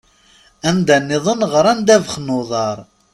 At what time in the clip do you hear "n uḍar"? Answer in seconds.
2.19-2.77